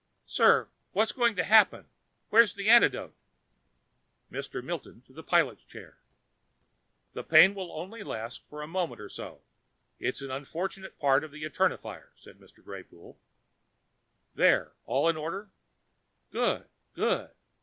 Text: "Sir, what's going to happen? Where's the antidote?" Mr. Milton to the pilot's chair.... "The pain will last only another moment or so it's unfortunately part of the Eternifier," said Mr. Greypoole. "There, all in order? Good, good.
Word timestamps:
"Sir, 0.25 0.67
what's 0.93 1.11
going 1.11 1.35
to 1.35 1.43
happen? 1.43 1.85
Where's 2.29 2.55
the 2.55 2.67
antidote?" 2.71 3.13
Mr. 4.31 4.63
Milton 4.63 5.03
to 5.03 5.13
the 5.13 5.21
pilot's 5.21 5.63
chair.... 5.63 5.99
"The 7.13 7.23
pain 7.23 7.53
will 7.53 7.67
last 7.67 7.71
only 7.77 8.01
another 8.01 8.67
moment 8.67 8.99
or 9.01 9.09
so 9.09 9.43
it's 9.99 10.23
unfortunately 10.23 10.97
part 10.99 11.23
of 11.23 11.29
the 11.29 11.43
Eternifier," 11.43 12.09
said 12.15 12.39
Mr. 12.39 12.63
Greypoole. 12.65 13.19
"There, 14.33 14.71
all 14.85 15.07
in 15.07 15.17
order? 15.17 15.51
Good, 16.31 16.67
good. 16.95 17.29